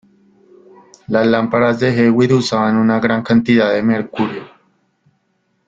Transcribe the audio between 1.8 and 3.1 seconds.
Hewitt usaban una